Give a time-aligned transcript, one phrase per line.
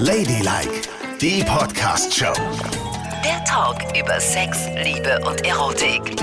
[0.00, 0.82] Ladylike,
[1.20, 2.32] die Podcast-Show.
[3.24, 6.14] Der Talk über Sex, Liebe und Erotik.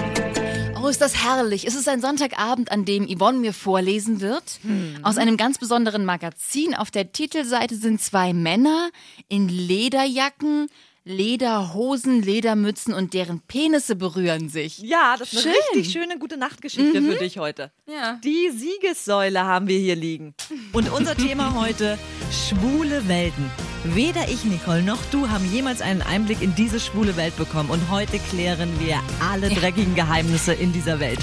[0.82, 1.68] Oh, ist das herrlich.
[1.68, 4.62] Es ist ein Sonntagabend, an dem Yvonne mir vorlesen wird.
[5.04, 6.74] Aus einem ganz besonderen Magazin.
[6.74, 8.92] Auf der Titelseite sind zwei Männer
[9.28, 10.70] in Lederjacken,
[11.08, 14.80] Lederhosen, Ledermützen und deren Penisse berühren sich.
[14.80, 15.62] Ja, das ist eine Schön.
[15.76, 17.72] richtig schöne gute Nachtgeschichte für dich heute.
[17.86, 18.20] Ja.
[18.24, 20.34] Die Siegessäule haben wir hier liegen.
[20.74, 22.00] Und unser Thema heute,
[22.32, 23.52] schwule Welten.
[23.84, 27.70] Weder ich, Nicole, noch du haben jemals einen Einblick in diese schwule Welt bekommen.
[27.70, 29.00] Und heute klären wir
[29.32, 31.20] alle dreckigen Geheimnisse in dieser Welt.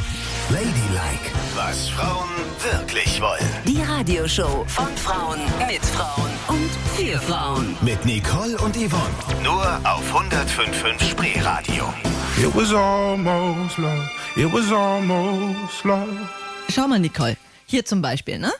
[0.50, 2.28] Ladylike, was Frauen
[2.60, 3.48] wirklich wollen.
[3.66, 7.76] Die Radioshow von Frauen mit Frauen und für Frauen.
[7.80, 9.42] Mit Nicole und Yvonne.
[9.42, 11.92] Nur auf 105.5 Spreeradio.
[12.38, 14.10] It was almost love.
[14.36, 16.28] It was almost love.
[16.70, 17.36] Schau mal, Nicole.
[17.66, 18.52] Hier zum Beispiel, ne?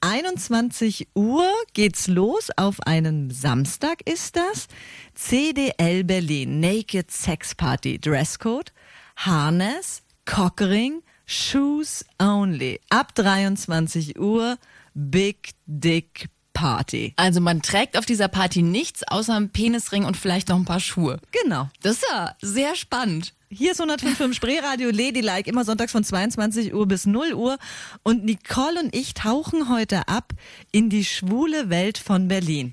[0.00, 2.50] 21 Uhr geht's los.
[2.56, 4.68] Auf einen Samstag ist das.
[5.14, 8.72] CDL Berlin, Naked Sex Party, Dresscode,
[9.16, 12.80] Harness, Cockring, Shoes Only.
[12.90, 14.58] Ab 23 Uhr,
[14.94, 17.14] Big Dick Party.
[17.16, 20.80] Also man trägt auf dieser Party nichts außer einem Penisring und vielleicht noch ein paar
[20.80, 21.18] Schuhe.
[21.42, 21.68] Genau.
[21.82, 23.32] Das ist ja sehr spannend.
[23.54, 27.58] Hier ist 105 Spreeradio Ladylike, immer sonntags von 22 Uhr bis 0 Uhr.
[28.02, 30.32] Und Nicole und ich tauchen heute ab
[30.70, 32.72] in die schwule Welt von Berlin.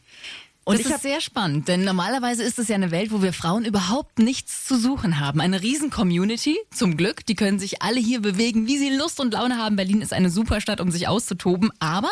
[0.70, 3.66] Und das ist sehr spannend, denn normalerweise ist es ja eine Welt, wo wir Frauen
[3.66, 5.42] überhaupt nichts zu suchen haben.
[5.42, 7.26] Eine riesen Community, zum Glück.
[7.26, 9.76] Die können sich alle hier bewegen, wie sie Lust und Laune haben.
[9.76, 11.72] Berlin ist eine super Stadt, um sich auszutoben.
[11.80, 12.12] Aber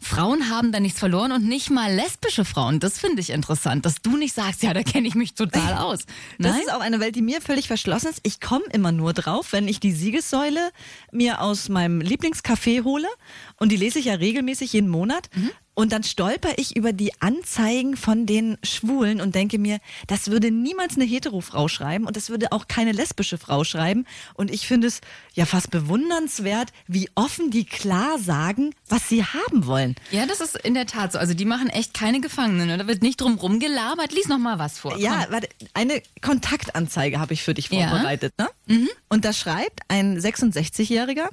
[0.00, 2.80] Frauen haben da nichts verloren und nicht mal lesbische Frauen.
[2.80, 6.00] Das finde ich interessant, dass du nicht sagst, ja, da kenne ich mich total aus.
[6.38, 6.62] Das Nein?
[6.62, 8.20] ist auch eine Welt, die mir völlig verschlossen ist.
[8.24, 10.70] Ich komme immer nur drauf, wenn ich die Siegessäule
[11.12, 13.06] mir aus meinem Lieblingscafé hole.
[13.58, 15.30] Und die lese ich ja regelmäßig jeden Monat.
[15.74, 20.50] Und dann stolper ich über die Anzeigen von den Schwulen und denke mir, das würde
[20.50, 24.04] niemals eine Hetero-Frau schreiben und das würde auch keine lesbische Frau schreiben.
[24.34, 25.00] Und ich finde es
[25.32, 29.94] ja fast bewundernswert, wie offen die klar sagen, was sie haben wollen.
[30.10, 31.18] ja, das ist in der Tat so.
[31.18, 32.66] Also die machen echt keine Gefangenen.
[32.68, 32.76] ne?
[32.76, 34.12] Da wird nicht drum rumgelabert.
[34.12, 34.98] Lies noch mal was vor.
[34.98, 35.32] Ja, Komm.
[35.34, 37.88] warte, eine Kontaktanzeige habe ich für dich Ja.
[37.88, 38.34] vorbereitet.
[38.38, 38.88] Ne?
[39.08, 41.28] Und da schreibt ein 66-Jähriger,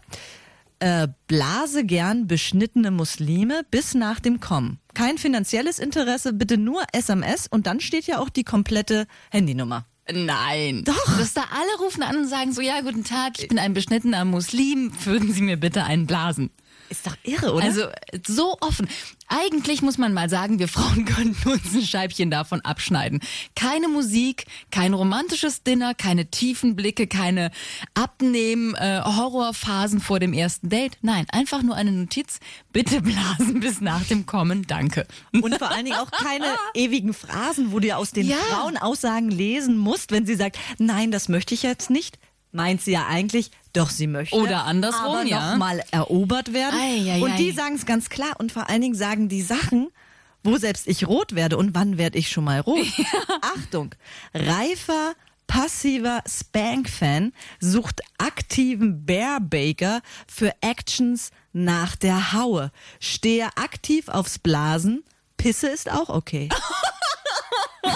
[0.79, 4.79] äh, blase gern beschnittene Muslime bis nach dem Kommen.
[4.93, 9.85] Kein finanzielles Interesse, bitte nur SMS und dann steht ja auch die komplette Handynummer.
[10.11, 10.83] Nein.
[10.85, 11.17] Doch.
[11.17, 14.25] Dass da alle rufen an und sagen so, ja, guten Tag, ich bin ein beschnittener
[14.25, 16.49] Muslim, würden Sie mir bitte einen blasen.
[16.89, 17.63] Ist doch irre, oder?
[17.63, 17.83] Also
[18.27, 18.87] so offen.
[19.27, 23.19] Eigentlich muss man mal sagen, wir Frauen könnten uns ein Scheibchen davon abschneiden.
[23.55, 27.51] Keine Musik, kein romantisches Dinner, keine tiefen Blicke, keine
[27.93, 30.97] Abnehmen, äh, Horrorphasen vor dem ersten Date.
[31.01, 32.39] Nein, einfach nur eine Notiz.
[32.73, 34.63] Bitte blasen bis nach dem Kommen.
[34.67, 35.05] Danke.
[35.31, 38.37] Und vor allen Dingen auch keine ewigen Phrasen, wo du ja aus den Ja.
[38.37, 42.17] Frauenaussagen lesen musst, wenn sie sagt, nein, das möchte ich jetzt nicht.
[42.51, 44.35] Meint sie ja eigentlich, doch sie möchte.
[44.35, 45.55] Oder andersrum, aber ja.
[45.57, 46.79] mal erobert werden.
[46.79, 48.33] Ei, ei, und die sagen es ganz klar.
[48.39, 49.89] Und vor allen Dingen sagen die Sachen,
[50.43, 51.57] wo selbst ich rot werde.
[51.57, 52.85] Und wann werde ich schon mal rot?
[53.41, 53.95] Achtung,
[54.33, 55.13] reifer,
[55.47, 62.71] passiver Spank-Fan sucht aktiven Bear-Baker für Actions nach der Haue.
[62.99, 65.03] Stehe aktiv aufs Blasen.
[65.37, 66.49] Pisse ist auch okay.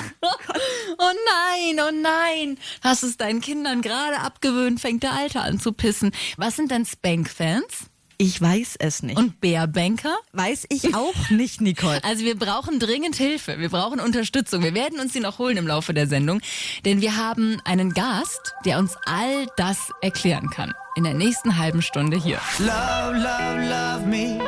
[0.97, 2.57] Oh nein, oh nein.
[2.81, 6.11] Hast es deinen Kindern gerade abgewöhnt, fängt der Alte an zu pissen.
[6.37, 7.87] Was sind denn Spank-Fans?
[8.17, 9.17] Ich weiß es nicht.
[9.17, 10.15] Und Bärbanker?
[10.33, 12.01] weiß ich auch nicht, Nicole.
[12.03, 13.59] Also wir brauchen dringend Hilfe.
[13.59, 14.63] Wir brauchen Unterstützung.
[14.63, 16.39] Wir werden uns die noch holen im Laufe der Sendung.
[16.85, 20.73] Denn wir haben einen Gast, der uns all das erklären kann.
[20.95, 22.39] In der nächsten halben Stunde hier.
[22.59, 24.39] Love, love, love me.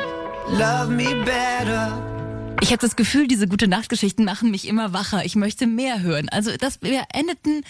[0.48, 2.15] Love me better.
[2.60, 5.24] Ich habe das Gefühl, diese gute Nachtgeschichten machen mich immer wacher.
[5.24, 6.28] Ich möchte mehr hören.
[6.28, 7.62] Also, dass wir endeten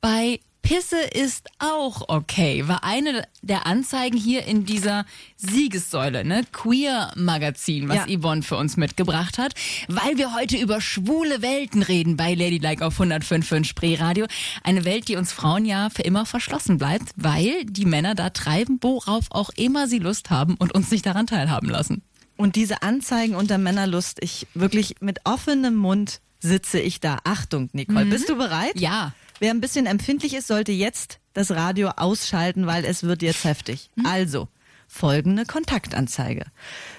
[0.00, 5.04] bei Pisse ist auch okay, war eine der Anzeigen hier in dieser
[5.36, 6.44] Siegessäule, ne?
[6.52, 8.18] Queer Magazin, was Ja.
[8.18, 9.54] Yvonne für uns mitgebracht hat,
[9.88, 14.26] weil wir heute über schwule Welten reden bei Ladylike auf 105.5 Spreeradio.
[14.62, 18.78] Eine Welt, die uns Frauen ja für immer verschlossen bleibt, weil die Männer da treiben,
[18.80, 22.02] worauf auch immer sie Lust haben und uns nicht daran teilhaben lassen.
[22.36, 27.18] Und diese Anzeigen unter Männerlust, ich wirklich mit offenem Mund sitze ich da.
[27.24, 28.78] Achtung, Nicole, bist du bereit?
[28.78, 29.14] Ja.
[29.38, 33.90] Wer ein bisschen empfindlich ist, sollte jetzt das Radio ausschalten, weil es wird jetzt heftig.
[34.04, 34.48] Also,
[34.88, 36.44] folgende Kontaktanzeige.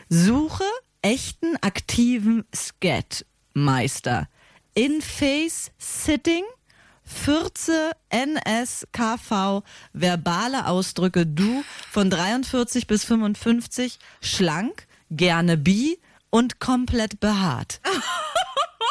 [0.09, 0.63] Suche
[1.01, 4.27] echten aktiven Skatmeister.
[4.73, 6.43] In Face Sitting,
[7.03, 15.99] Fürze NSKV, verbale Ausdrücke du von 43 bis 55, schlank, gerne bi
[16.29, 17.79] und komplett behaart.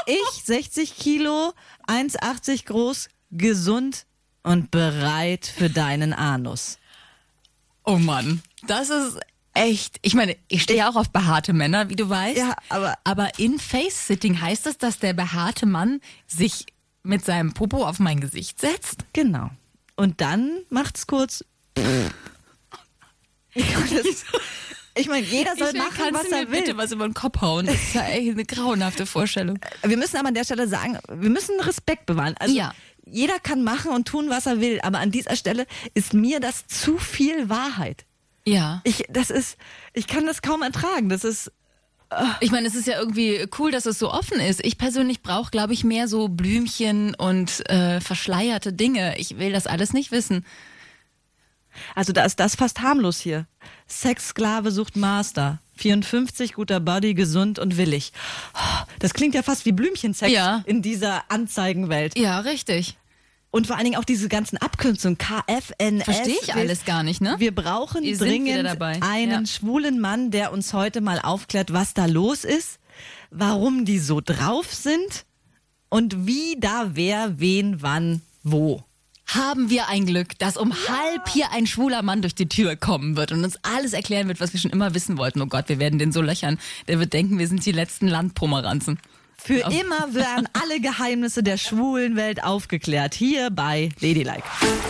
[0.04, 1.52] Ich 60 Kilo,
[1.86, 4.04] 1,80 groß, gesund
[4.42, 6.78] und bereit für deinen Anus.
[7.84, 9.20] Oh Mann, das ist
[9.54, 10.00] echt.
[10.02, 12.36] Ich meine, ich stehe auch auf behaarte Männer, wie du weißt.
[12.36, 16.66] Ja, aber- Aber in Face-Sitting heißt das, dass der behaarte Mann sich
[17.04, 19.04] mit seinem Popo auf mein Gesicht setzt?
[19.12, 19.50] Genau.
[19.94, 21.44] Und dann macht's kurz.
[23.54, 24.24] Das-
[24.94, 26.60] Ich meine, jeder soll Ich will, machen, was er will.
[26.60, 27.66] bitte was über den Kopf hauen?
[27.66, 29.58] Das ist ja echt eine grauenhafte Vorstellung.
[29.82, 32.34] Wir müssen aber an der Stelle sagen, wir müssen Respekt bewahren.
[32.38, 32.74] Also Ja.
[33.06, 36.66] jeder kann machen und tun, was er will, aber an dieser Stelle ist mir das
[36.66, 38.04] zu viel Wahrheit.
[38.44, 38.80] Ja.
[38.84, 39.56] Ich, das ist,
[39.94, 41.08] ich kann das kaum ertragen.
[41.08, 41.50] Das ist,
[42.40, 44.62] Ich meine, es ist ja irgendwie cool, dass es so offen ist.
[44.62, 49.16] Ich persönlich brauche, glaube ich, mehr so Blümchen und äh, verschleierte Dinge.
[49.18, 50.44] Ich will das alles nicht wissen.
[51.94, 53.46] also da ist das fast harmlos hier.
[54.00, 55.60] Sexsklave sucht Master.
[55.76, 58.12] 54, guter Body, gesund und willig.
[58.98, 60.62] Das klingt ja fast wie Blümchensex Ja.
[60.66, 62.16] in dieser Anzeigenwelt.
[62.18, 62.96] Ja, richtig.
[63.50, 66.04] Und vor allen Dingen auch diese ganzen Abkürzungen, KFNS.
[66.04, 67.34] Verstehe ich alles gar nicht, ne?
[67.38, 69.46] Wir brauchen wieder dringend einen Ja.
[69.46, 72.78] schwulen Mann, der uns heute mal aufklärt, was da los ist,
[73.30, 75.24] warum die so drauf sind
[75.90, 78.84] und wie da wer, wen, wann, wo.
[79.26, 83.16] Haben wir ein Glück, dass um halb hier ein schwuler Mann durch die Tür kommen
[83.16, 85.40] wird und uns alles erklären wird, was wir schon immer wissen wollten.
[85.40, 86.58] Oh Gott, wir werden den so löchern.
[86.88, 88.98] Der wird denken, wir sind die letzten Landpomeranzen.
[89.36, 94.44] Für immer werden alle Geheimnisse der schwulen Welt aufgeklärt, hier bei Ladylike.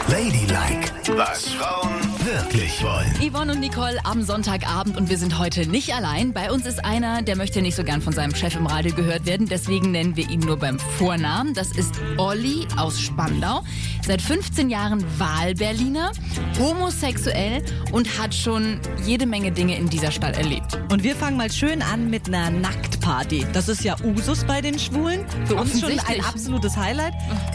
[0.09, 3.13] Ladylike, was Frauen wirklich wollen.
[3.21, 6.33] Yvonne und Nicole am Sonntagabend und wir sind heute nicht allein.
[6.33, 9.27] Bei uns ist einer, der möchte nicht so gern von seinem Chef im Radio gehört
[9.27, 11.53] werden, deswegen nennen wir ihn nur beim Vornamen.
[11.53, 13.63] Das ist Olli aus Spandau.
[14.07, 16.13] Seit 15 Jahren Wahlberliner,
[16.59, 17.63] homosexuell
[17.93, 20.79] und hat schon jede Menge Dinge in dieser Stadt erlebt.
[20.91, 23.47] Und wir fangen mal schön an mit einer Nacktparty.
[23.53, 25.27] Das ist ja Usus bei den Schwulen.
[25.45, 27.13] Für uns schon ein absolutes Highlight.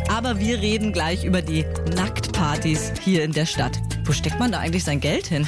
[0.09, 1.65] Aber wir reden gleich über die
[1.95, 3.79] Nacktpartys hier in der Stadt.
[4.05, 5.47] Wo steckt man da eigentlich sein Geld hin?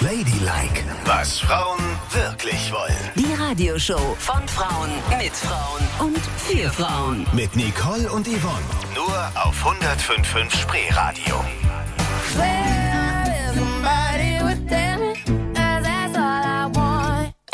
[0.00, 1.80] Ladylike, was Frauen
[2.12, 3.10] wirklich wollen.
[3.16, 7.26] Die Radioshow von Frauen mit Frauen und für Frauen.
[7.32, 8.64] Mit Nicole und Yvonne.
[8.94, 11.44] Nur auf 105.5 Spreeradio.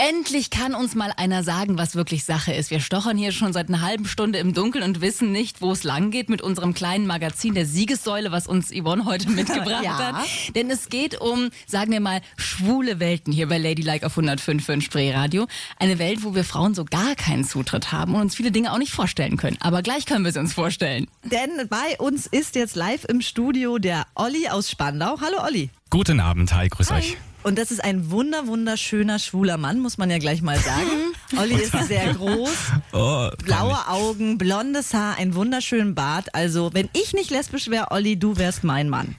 [0.06, 2.70] Endlich kann uns mal einer sagen, was wirklich Sache ist.
[2.70, 5.82] Wir stochern hier schon seit einer halben Stunde im Dunkeln und wissen nicht, wo es
[5.82, 9.96] lang geht mit unserem kleinen Magazin der Siegessäule, was uns Yvonne heute mitgebracht Ja.
[10.18, 10.26] hat.
[10.54, 15.46] Denn es geht um, sagen wir mal, schwule Welten hier bei Ladylike auf 105 Spreeradio.
[15.78, 18.78] Eine Welt, wo wir Frauen so gar keinen Zutritt haben und uns viele Dinge auch
[18.78, 19.56] nicht vorstellen können.
[19.60, 21.06] Aber gleich können wir sie uns vorstellen.
[21.22, 25.18] Denn bei uns ist jetzt live im Studio der Olli aus Spandau.
[25.22, 25.70] Hallo Olli.
[25.88, 27.16] Guten Abend, hi, grüß euch.
[27.44, 30.88] Und das ist ein wunder, wunderschöner schwuler Mann, muss man ja gleich mal sagen.
[31.36, 32.50] Olli ist sehr groß,
[32.92, 36.34] Oh, blaue Augen, blondes Haar, einen wunderschönen Bart.
[36.34, 39.14] Also, wenn ich nicht lesbisch wäre, Olli, du wärst mein Mann.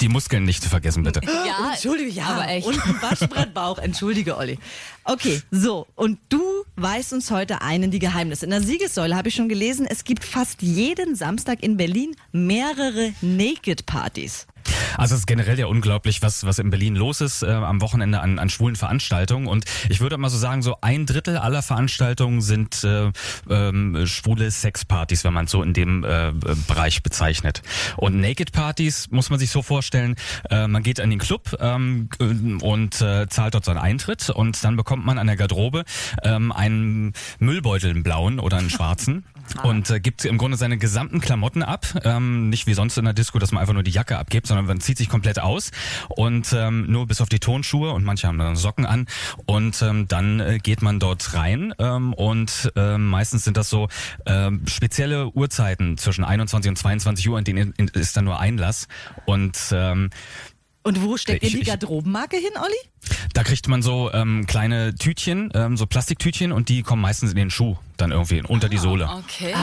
[0.00, 1.20] Die Muskeln nicht zu vergessen, bitte.
[1.24, 2.66] Ja, Entschuldige, ja, aber echt.
[2.66, 4.58] Und ein Waschbrettbauch, entschuldige, Olli.
[5.04, 6.42] Okay, so, und du
[6.76, 8.44] weißt uns heute einen die Geheimnisse.
[8.44, 13.14] In der Siegessäule habe ich schon gelesen, es gibt fast jeden Samstag in Berlin mehrere
[13.22, 14.46] Naked-Partys.
[14.96, 18.20] Also es ist generell ja unglaublich, was, was in Berlin los ist äh, am Wochenende
[18.20, 19.46] an, an schwulen Veranstaltungen.
[19.46, 23.10] Und ich würde mal so sagen, so ein Drittel aller Veranstaltungen sind äh,
[23.48, 26.32] ähm, schwule Sexpartys, wenn man es so in dem äh,
[26.66, 27.62] Bereich bezeichnet.
[27.96, 30.16] Und Naked Partys muss man sich so vorstellen,
[30.50, 32.08] äh, man geht in den Club ähm,
[32.60, 35.84] und äh, zahlt dort seinen Eintritt und dann bekommt man an der Garderobe
[36.22, 39.24] ähm, einen Müllbeutel, einen blauen oder einen schwarzen.
[39.62, 41.86] Und äh, gibt im Grunde seine gesamten Klamotten ab.
[42.04, 44.66] Ähm, nicht wie sonst in der Disco, dass man einfach nur die Jacke abgibt, sondern
[44.66, 45.70] man zieht sich komplett aus
[46.10, 49.06] und ähm, nur bis auf die Tonschuhe und manche haben dann Socken an.
[49.46, 53.88] Und ähm, dann äh, geht man dort rein ähm, und ähm, meistens sind das so
[54.26, 58.88] ähm, spezielle Uhrzeiten zwischen 21 und 22 Uhr, in denen ist dann nur Einlass.
[59.24, 60.10] Und ähm,
[60.82, 62.74] Und wo steckt Ich- ihr die Garderobenmarke hin, Olli?
[63.34, 67.36] da kriegt man so ähm, kleine Tütchen, ähm, so Plastiktütchen und die kommen meistens in
[67.36, 69.08] den Schuh dann irgendwie unter die Sohle.
[69.08, 69.54] Okay.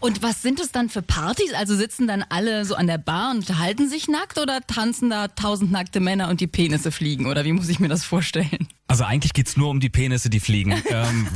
[0.00, 1.52] Und was sind es dann für Partys?
[1.54, 5.28] Also sitzen dann alle so an der Bar und unterhalten sich nackt oder tanzen da
[5.28, 7.26] tausend nackte Männer und die Penisse fliegen?
[7.26, 8.68] Oder wie muss ich mir das vorstellen?
[8.86, 10.72] Also eigentlich geht's nur um die Penisse, die fliegen.
[10.90, 11.28] ähm,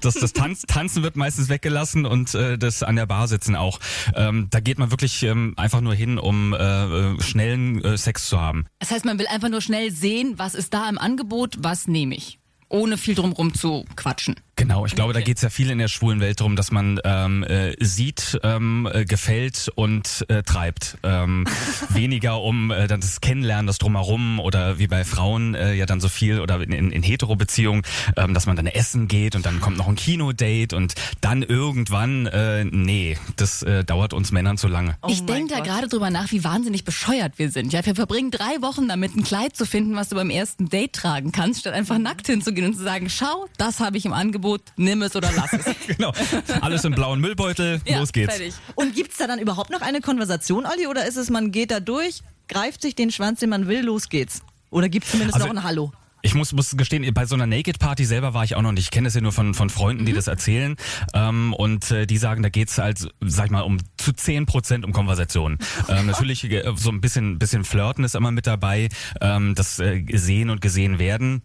[0.00, 3.78] das das Tanz, Tanzen wird meistens weggelassen und äh, das an der Bar sitzen auch.
[4.14, 8.28] Ähm, da geht man wirklich ähm, einfach nur hin, um äh, äh, schnellen äh, Sex
[8.28, 8.66] zu haben.
[8.80, 12.16] Das heißt, man will einfach nur schnell sehen, was ist da im Angebot, was nehme
[12.16, 12.38] ich.
[12.68, 14.36] Ohne viel drumrum zu quatschen.
[14.58, 17.44] Genau, ich glaube, da geht's ja viel in der schwulen Welt darum, dass man ähm,
[17.44, 20.98] äh, sieht, ähm, äh, gefällt und äh, treibt.
[21.04, 21.46] Ähm,
[21.90, 26.00] weniger um äh, dann das Kennenlernen, das Drumherum oder wie bei Frauen äh, ja dann
[26.00, 27.82] so viel oder in, in, in Hetero-Beziehungen,
[28.16, 32.26] ähm, dass man dann essen geht und dann kommt noch ein Kinodate und dann irgendwann,
[32.26, 34.96] äh, nee, das äh, dauert uns Männern zu lange.
[35.02, 37.72] Oh ich denke da gerade drüber nach, wie wahnsinnig bescheuert wir sind.
[37.72, 40.94] Ja, wir verbringen drei Wochen damit, ein Kleid zu finden, was du beim ersten Date
[40.94, 44.47] tragen kannst, statt einfach nackt hinzugehen und zu sagen, schau, das habe ich im Angebot,
[44.76, 45.64] nimm es oder lass es.
[45.86, 46.12] genau,
[46.60, 48.34] alles im blauen Müllbeutel, Ja, los geht's.
[48.34, 48.54] Fertig.
[48.74, 51.80] Und gibt's da dann überhaupt noch eine Konversation, Olli, oder ist es, man geht da
[51.80, 54.42] durch, greift sich den Schwanz, den man will, los geht's?
[54.70, 55.92] Oder gibt's zumindest Also- noch ein Hallo?
[56.20, 58.82] Ich muss, muss gestehen, bei so einer Naked Party selber war ich auch noch nicht.
[58.82, 60.74] Ich kenne das ja nur von, von Freunden, die das erzählen.
[61.14, 64.84] Ähm, und äh, die sagen, da geht's halt, sag ich mal, um zu 10 Prozent
[64.84, 65.58] um Konversation.
[65.88, 68.88] Ähm, natürlich äh, so ein bisschen, bisschen Flirten ist immer mit dabei,
[69.20, 71.42] ähm, das äh, Sehen und Gesehen werden.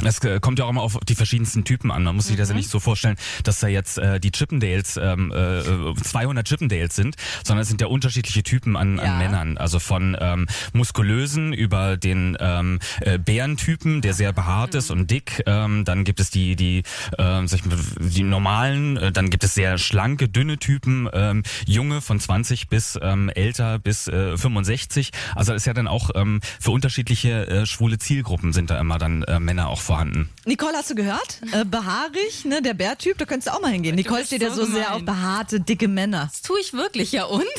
[0.00, 2.04] Das äh, kommt ja auch immer auf die verschiedensten Typen an.
[2.04, 5.32] Man muss sich das ja nicht so vorstellen, dass da jetzt äh, die Chippendales ähm,
[5.32, 9.04] äh, 200 Chippendales sind, sondern es sind ja unterschiedliche Typen an, Ja.
[9.04, 9.58] an Männern.
[9.58, 15.42] Also von ähm, muskulösen über den ähm, äh, Bärentypen, der sehr behaart ist und dick.
[15.46, 16.82] Ähm, dann gibt es die die
[17.18, 18.96] ähm, sag ich mal, die normalen.
[18.98, 23.78] Äh, dann gibt es sehr schlanke, dünne Typen, ähm, junge von 20 bis ähm, älter
[23.78, 25.10] bis äh, 65.
[25.34, 29.22] Also ist ja dann auch ähm, für unterschiedliche äh, schwule Zielgruppen sind da immer dann
[29.24, 30.28] äh, Männer auch vorhanden.
[30.44, 31.40] Nicole, hast du gehört?
[31.52, 33.94] Äh, behaarig, ne, der Bärtyp, da könntest du auch mal hingehen.
[33.94, 34.96] Nicole bist steht ja so so sehr gemein.
[34.96, 36.28] auf behaarte, dicke Männer.
[36.30, 37.44] Das tue ich wirklich, ja und?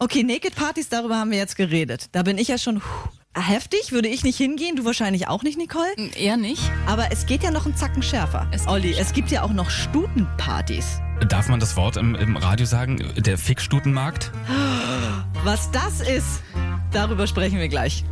[0.00, 2.08] Okay, Naked Partys, darüber haben wir jetzt geredet.
[2.12, 3.08] Da bin ich ja schon puh,
[3.40, 5.86] heftig, würde ich nicht hingehen, du wahrscheinlich auch nicht, Nicole.
[6.16, 6.62] Eher nicht.
[6.86, 8.48] Aber es geht ja noch einen Zacken schärfer.
[8.50, 11.00] Es Olli, es gibt ja auch noch Stutenpartys.
[11.28, 13.12] Darf man das Wort im, im Radio sagen?
[13.16, 14.32] Der Fickstutenmarkt?
[15.44, 16.42] Was das ist,
[16.90, 18.04] darüber sprechen wir gleich.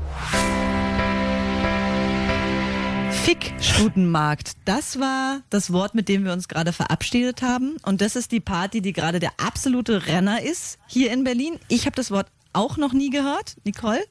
[3.24, 4.54] Fickstutenmarkt.
[4.64, 7.76] Das war das Wort, mit dem wir uns gerade verabschiedet haben.
[7.84, 11.60] Und das ist die Party, die gerade der absolute Renner ist hier in Berlin.
[11.68, 13.56] Ich habe das Wort auch noch nie gehört.
[13.62, 14.04] Nicole?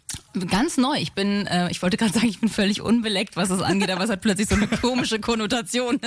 [0.49, 0.95] Ganz neu.
[0.97, 4.03] Ich bin, äh, ich wollte gerade sagen, ich bin völlig unbeleckt, was das angeht, aber
[4.03, 5.99] es hat plötzlich so eine komische Konnotation.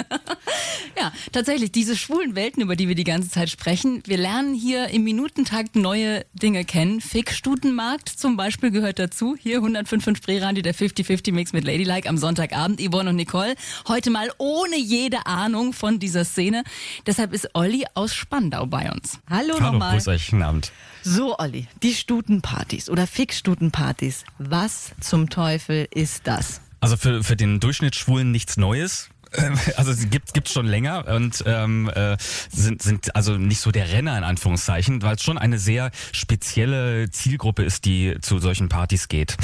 [0.99, 4.89] ja, tatsächlich, diese schwulen Welten, über die wir die ganze Zeit sprechen, wir lernen hier
[4.89, 7.01] im Minutentakt neue Dinge kennen.
[7.01, 9.37] Fick-Stutenmarkt zum Beispiel gehört dazu.
[9.39, 12.81] Hier 105.5 Spreeradio, der 50-50-Mix mit Ladylike am Sonntagabend.
[12.81, 13.55] Yvonne und Nicole.
[13.89, 16.65] Heute mal ohne jede Ahnung von dieser Szene.
[17.07, 19.19] Deshalb ist Olli aus Spandau bei uns.
[19.29, 19.93] Hallo, Hallo, nochmal.
[19.93, 20.73] grüß euch, guten Abend.
[21.03, 23.94] So, Olli, die Stutenpartys oder Fickstutenpartys.
[24.39, 26.61] Was zum Teufel ist das?
[26.81, 29.09] Also für, für den Durchschnittsschwulen nichts Neues.
[29.77, 32.17] Also es gibt gibt's schon länger und ähm, äh,
[32.51, 37.11] sind sind also nicht so der Renner in Anführungszeichen, weil es schon eine sehr spezielle
[37.11, 39.37] Zielgruppe ist, die zu solchen Partys geht.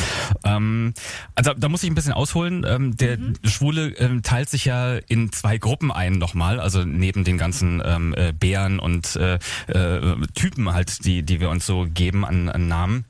[0.44, 0.94] Ähm,
[1.34, 2.64] also da muss ich ein bisschen ausholen.
[2.66, 7.38] Ähm, der Schwule ähm, teilt sich ja in zwei Gruppen ein nochmal, also neben den
[7.38, 12.24] ganzen ähm, äh, Bären und äh, äh, Typen halt, die die wir uns so geben
[12.24, 13.04] an, an Namen.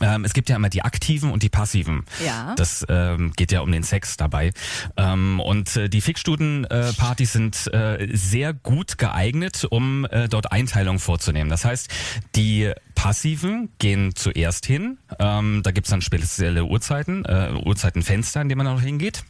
[0.00, 2.04] Ähm, es gibt ja immer die aktiven und die passiven.
[2.24, 2.54] Ja.
[2.56, 4.52] Das ähm, geht ja um den Sex dabei.
[4.96, 11.50] Ähm, und äh, die Fickstuden-Partys sind äh, sehr gut geeignet, um äh, dort Einteilungen vorzunehmen.
[11.50, 11.88] Das heißt,
[12.34, 14.98] die Passiven gehen zuerst hin.
[15.18, 19.24] Ähm, da gibt's dann spezielle Uhrzeiten, äh, Uhrzeitenfenster, in denen man auch hingeht.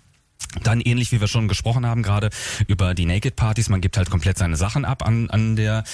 [0.63, 2.31] Dann ähnlich wie wir schon gesprochen haben gerade
[2.67, 5.85] über die Naked Partys, man gibt halt komplett seine Sachen ab an, an der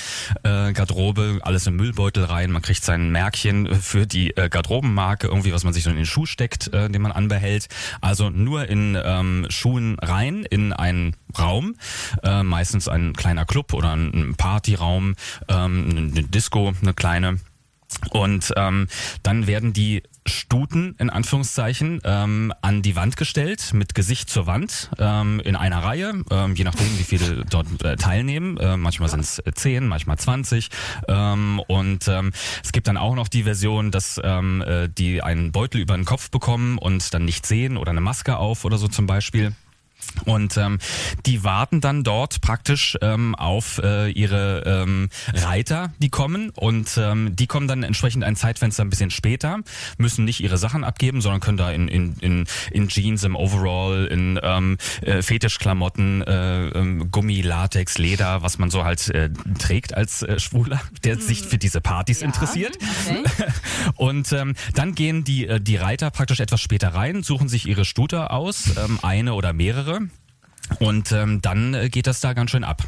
[0.43, 5.53] äh, Garderobe, alles im Müllbeutel rein, man kriegt sein Märkchen für die äh, Garderobenmarke, irgendwie
[5.53, 7.69] was man sich so in den Schuh steckt, äh, den man anbehält.
[8.01, 11.77] Also nur in ähm, Schuhen rein, in einen Raum,
[12.23, 15.15] äh, meistens ein kleiner Club oder ein, ein Partyraum,
[15.49, 17.39] ähm, eine Disco, eine kleine.
[18.11, 18.89] Und ähm,
[19.23, 24.91] dann werden die Stuten in Anführungszeichen ähm, an die Wand gestellt, mit Gesicht zur Wand,
[24.99, 28.57] ähm, in einer Reihe, ähm, je nachdem, wie viele dort äh, teilnehmen.
[28.59, 30.69] Äh, manchmal sind es 10, manchmal 20.
[31.09, 32.33] Ähm, und ähm,
[32.63, 36.05] es gibt dann auch noch die Version, dass ähm, äh, die einen Beutel über den
[36.05, 39.55] Kopf bekommen und dann nicht sehen oder eine Maske auf oder so zum Beispiel.
[40.25, 40.79] Und ähm,
[41.27, 47.37] die warten dann dort praktisch ähm, auf äh, ihre ähm, Reiter, die kommen und ähm,
[47.37, 49.61] die kommen dann entsprechend ein Zeitfenster ein bisschen später,
[49.97, 54.07] müssen nicht ihre Sachen abgeben, sondern können da in, in, in, in Jeans, im Overall,
[54.07, 59.95] in ähm, äh, Fetischklamotten, äh, ähm, Gummi, Latex, Leder, was man so halt äh, trägt
[59.95, 62.77] als äh, Schwuler, der sich für diese Partys interessiert.
[63.07, 63.25] Okay.
[63.97, 67.85] Und ähm, dann gehen die, äh, die Reiter praktisch etwas später rein, suchen sich ihre
[67.85, 69.88] Stute aus, ähm, eine oder mehrere.
[70.81, 72.83] Und ähm, dann äh, geht das da ganz schön ab.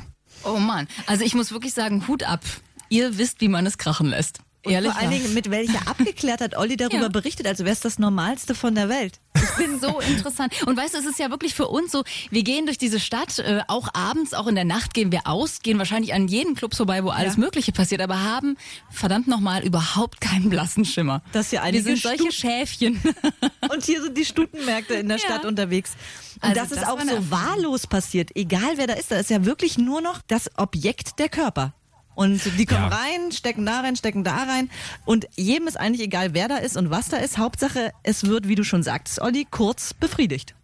[0.45, 2.42] Oh Mann, also ich muss wirklich sagen, Hut ab.
[2.88, 4.40] Ihr wisst, wie man es krachen lässt.
[4.62, 5.11] Und Ehrlich vor allen.
[5.11, 7.09] Dingen, mit welcher Abgeklärtheit Olli darüber Ja.
[7.09, 9.19] berichtet, als wäre es das Normalste von der Welt.
[9.35, 10.52] Ich bin so interessant.
[10.67, 13.38] Und weißt du, es ist ja wirklich für uns so, wir gehen durch diese Stadt,
[13.38, 16.76] äh, auch abends, auch in der Nacht gehen wir aus, gehen wahrscheinlich an jeden Clubs
[16.76, 17.40] vorbei, wo alles Ja.
[17.40, 18.59] Mögliche passiert, aber haben
[18.90, 21.23] verdammt nochmal überhaupt keinen blassen Schimmer.
[21.33, 23.00] Dass hier wir einige sind solche Stuten- Schäfchen.
[23.73, 25.25] Und hier sind die Stutenmärkte in der Ja.
[25.25, 25.93] Stadt unterwegs.
[26.37, 28.31] Und Also das ist das auch war eine so wahllos passiert.
[28.37, 31.73] Egal wer da ist, da ist ja wirklich nur noch das Objekt der Körper.
[32.21, 32.89] Und die kommen Ja.
[32.89, 34.69] rein, stecken da rein, stecken da rein.
[35.07, 37.39] Und jedem ist eigentlich egal, wer da ist und was da ist.
[37.39, 40.55] Hauptsache, es wird, wie du schon sagtest, Olli, kurz befriedigt.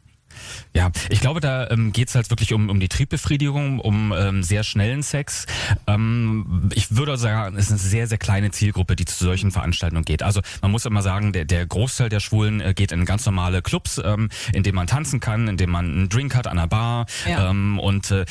[0.74, 4.42] Ja, ich glaube, da ähm, geht es halt wirklich um, um die Triebbefriedigung, um ähm,
[4.42, 5.46] sehr schnellen Sex.
[5.86, 10.04] Ähm, ich würde sagen, es ist eine sehr, sehr kleine Zielgruppe, die zu solchen Veranstaltungen
[10.04, 10.22] geht.
[10.22, 13.62] Also man muss immer sagen, der, der Großteil der Schwulen äh, geht in ganz normale
[13.62, 16.66] Clubs, ähm, in denen man tanzen kann, in denen man einen Drink hat an der
[16.66, 17.06] Bar.
[17.28, 17.50] Ja.
[17.50, 18.24] Ähm, und äh,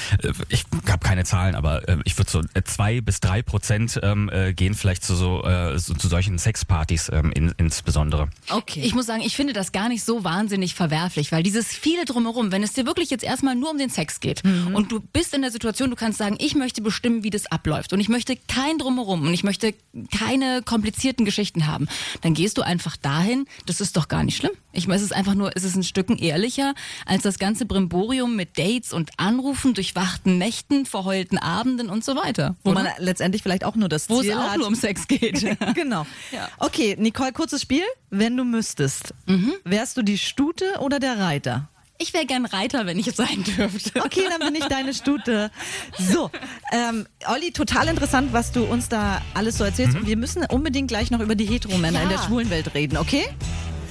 [0.49, 4.29] ich habe keine Zahlen, aber äh, ich würde so äh, zwei bis drei Prozent ähm,
[4.31, 8.29] äh, gehen vielleicht zu so, äh, so zu solchen Sexpartys ähm, in, insbesondere.
[8.49, 8.81] Okay.
[8.81, 12.51] Ich muss sagen, ich finde das gar nicht so wahnsinnig verwerflich, weil dieses viele drumherum,
[12.51, 14.41] wenn es dir wirklich jetzt erstmal nur um den Sex geht
[14.73, 17.91] und du bist in der Situation, du kannst sagen, ich möchte bestimmen, wie das abläuft
[17.93, 19.73] und ich möchte kein drumherum und ich möchte
[20.17, 21.87] keine komplizierten Geschichten haben,
[22.21, 24.51] dann gehst du einfach dahin, das ist doch gar nicht schlimm.
[24.71, 26.73] Ich meine, es ist einfach nur, es ist ein Stücken ehrlicher
[27.05, 32.55] als das ganze Brimborium mit Dates und Anrufen, durchwachten Nächten, verheulten Abenden und so weiter.
[32.63, 32.83] Wo oder?
[32.83, 34.57] man letztendlich vielleicht auch nur das Wo es Ziel auch hat.
[34.57, 35.45] nur um Sex geht.
[35.75, 36.05] genau.
[36.31, 36.49] Ja.
[36.59, 37.83] Okay, Nicole, kurzes Spiel.
[38.09, 39.53] Wenn du müsstest, Mhm.
[39.63, 41.69] wärst du die Stute oder der Reiter?
[41.97, 44.01] Ich wäre gern Reiter, wenn ich es sein dürfte.
[44.03, 45.49] Okay, dann bin ich deine Stute.
[45.97, 46.29] So,
[46.73, 49.95] ähm, Olli, total interessant, was du uns da alles so erzählst.
[49.95, 52.03] Und wir müssen unbedingt gleich noch über die Heteromänner Ja.
[52.03, 53.25] in der schwulen Welt reden, okay?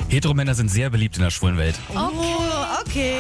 [0.09, 1.77] Heteromänner sind sehr beliebt in der schwulen Welt.
[1.95, 2.11] Oh,
[2.87, 3.17] okay.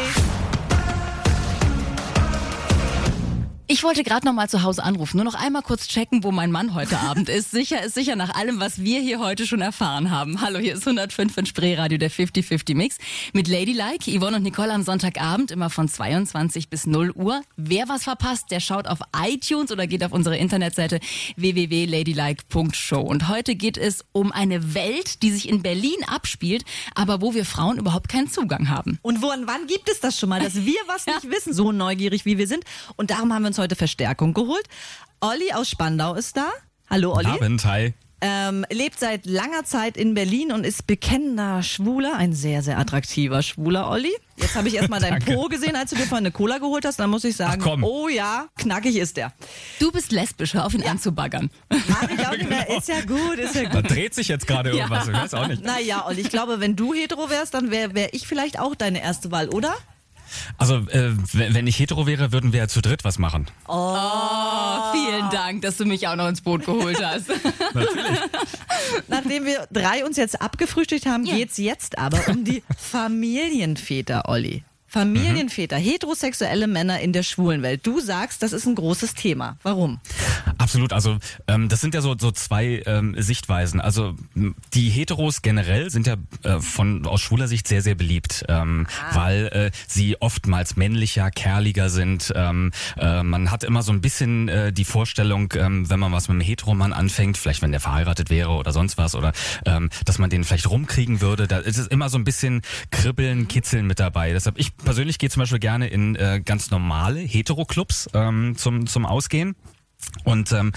[3.66, 6.52] Ich wollte gerade noch mal zu Hause anrufen, nur noch einmal kurz checken, wo mein
[6.52, 7.50] Mann heute Abend ist.
[7.50, 10.42] Sicher ist sicher nach allem, was wir hier heute schon erfahren haben.
[10.42, 12.98] Hallo, hier ist 105 in Spreeradio, der 50-50 Mix
[13.32, 17.40] mit Ladylike, Yvonne und Nicole am Sonntagabend, immer von 22 bis 0 Uhr.
[17.56, 21.00] Wer was verpasst, der schaut auf iTunes oder geht auf unsere Internetseite
[21.36, 23.00] www.ladylike.show.
[23.00, 27.46] Und heute geht es um eine Welt, die sich in Berlin abspielt, aber wo wir
[27.46, 28.98] Frauen überhaupt keinen Zugang haben.
[29.00, 31.72] Und wo und wann gibt es das schon mal, dass wir was nicht wissen, so
[31.72, 32.64] neugierig wie wir sind?
[32.96, 34.64] Und darum haben wir uns heute Verstärkung geholt.
[35.20, 36.48] Olli aus Spandau ist da.
[36.90, 37.28] Hallo Olli.
[37.28, 37.94] Abend, hi.
[38.20, 43.42] Ähm, lebt seit langer Zeit in Berlin und ist bekennender Schwuler, ein sehr, sehr attraktiver
[43.42, 44.10] Schwuler, Olli.
[44.36, 45.22] Jetzt habe ich erstmal dein.
[45.22, 46.98] Po gesehen, als du dir vorhin eine Cola geholt hast.
[46.98, 49.32] Dann muss ich sagen, oh ja, knackig ist der.
[49.78, 51.50] Du bist lesbisch, hör auf ihn anzubaggern.
[51.68, 52.68] Mach ich auch nicht mehr.
[52.76, 53.90] Ist ja gut, ist ja Da gut.
[53.90, 55.62] dreht sich jetzt gerade irgendwas, ich weiß auch nicht.
[55.62, 59.00] Naja, Olli, ich glaube, wenn du hetero wärst, dann wäre wär ich vielleicht auch deine
[59.02, 59.74] erste Wahl, oder?
[60.58, 63.46] Also, äh, wenn ich hetero wäre, würden wir ja zu dritt was machen.
[63.68, 63.96] Oh,
[64.92, 67.26] vielen Dank, dass du mich auch noch ins Boot geholt hast.
[69.08, 71.34] Nachdem wir drei uns jetzt abgefrühstückt haben, Ja.
[71.36, 74.64] geht's jetzt aber um die Familienväter, Olli.
[74.94, 77.84] Familienväter, heterosexuelle Männer in der schwulen Welt.
[77.84, 79.56] Du sagst, das ist ein großes Thema.
[79.64, 79.98] Warum?
[80.56, 83.80] Absolut, also ähm, das sind ja so, so zwei ähm, Sichtweisen.
[83.80, 84.14] Also
[84.72, 89.46] die Heteros generell sind ja äh, von aus schwuler Sicht sehr, sehr beliebt, ähm, weil
[89.48, 92.32] äh, sie oftmals männlicher, kerliger sind.
[92.36, 96.28] Ähm, äh, man hat immer so ein bisschen äh, die Vorstellung, ähm, wenn man was
[96.28, 99.32] mit einem Heteromann anfängt, vielleicht wenn der verheiratet wäre oder sonst was, oder
[99.66, 101.48] ähm, dass man den vielleicht rumkriegen würde.
[101.48, 104.32] Da ist es immer so ein bisschen Kribbeln, Kitzeln mit dabei.
[104.32, 109.06] Deshalb, ich persönlich gehe zum Beispiel gerne in äh, ganz normale Hetero-Clubs ähm, zum, zum
[109.06, 109.56] Ausgehen.
[110.24, 110.72] Und ähm,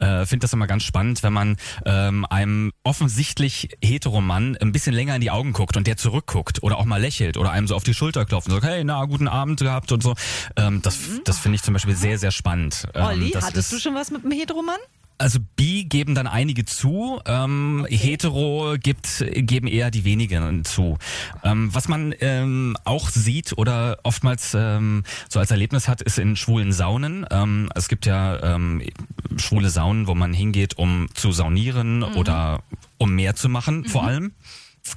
[0.00, 5.14] äh, finde das immer ganz spannend, wenn man ähm, einem offensichtlich Heteromann ein bisschen länger
[5.14, 7.84] in die Augen guckt und der zurückguckt oder auch mal lächelt oder einem so auf
[7.84, 10.14] die Schulter klopft und sagt, hey, na, guten Abend gehabt und so.
[10.56, 12.88] Ähm, das das finde ich zum Beispiel sehr, sehr spannend.
[12.94, 14.80] Ähm, Olli, hattest ist- du schon was mit einem Heteromann?
[15.22, 20.98] Also bi geben dann einige zu, ähm, hetero gibt geben eher die wenigen zu.
[21.44, 26.34] Ähm, was man ähm, auch sieht oder oftmals ähm, so als Erlebnis hat, ist in
[26.34, 27.24] schwulen Saunen.
[27.30, 28.82] Ähm, es gibt ja ähm,
[29.36, 32.64] schwule Saunen, wo man hingeht, um zu saunieren oder
[32.98, 34.32] um mehr zu machen, vor allem.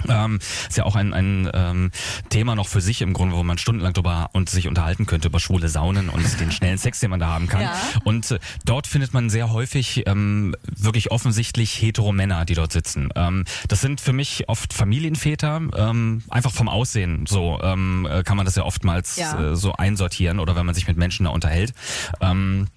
[0.09, 1.91] Ähm, ist ja auch ein, ein ähm,
[2.29, 5.39] Thema noch für sich im Grunde, wo man stundenlang drüber und sich unterhalten könnte über
[5.39, 7.61] schwule Saunen und den schnellen Sex, den man da haben kann.
[7.61, 7.75] Ja.
[8.03, 13.09] Und äh, dort findet man sehr häufig ähm, wirklich offensichtlich hetero Männer, die dort sitzen.
[13.15, 18.37] Ähm, das sind für mich oft Familienväter, ähm, einfach vom Aussehen so ähm, äh, kann
[18.37, 19.51] man das ja oftmals Ja.
[19.51, 21.73] Äh, so einsortieren oder wenn man sich mit Menschen da unterhält.
[22.21, 22.67] Ähm,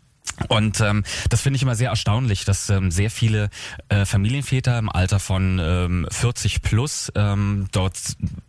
[0.48, 3.50] und ähm, das finde ich immer sehr erstaunlich, dass ähm, sehr viele
[3.88, 7.98] äh, Familienväter im Alter von ähm, 40 plus ähm, dort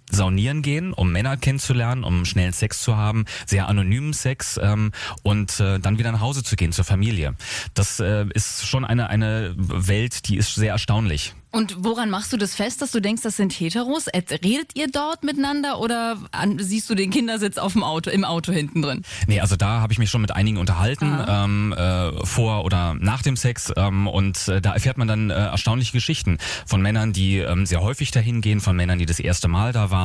[0.10, 4.92] saunieren gehen, um Männer kennenzulernen, um schnellen Sex zu haben, sehr anonymen Sex ähm,
[5.24, 7.36] und äh, dann wieder nach Hause zu gehen zur Familie.
[7.74, 11.34] Das äh, ist schon eine eine Welt, die ist sehr erstaunlich.
[11.52, 14.06] Und woran machst du das fest, dass du denkst, das sind Heteros?
[14.14, 16.18] Redet ihr dort miteinander oder
[16.58, 19.02] siehst du den Kindersitz auf dem Auto, im Auto hinten drin?
[19.26, 23.24] Nee, also da habe ich mich schon mit einigen unterhalten, ähm, äh, vor oder nach
[23.24, 23.74] dem Sex.
[23.76, 27.82] Ähm, und äh, da erfährt man dann äh, erstaunliche Geschichten von Männern, die ähm, sehr
[27.82, 29.99] häufig dahin gehen, von Männern, die das erste Mal da waren.